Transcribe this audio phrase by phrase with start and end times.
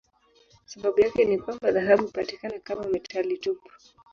[0.65, 3.71] Sababu yake ni kwamba dhahabu hupatikana kama metali tupu.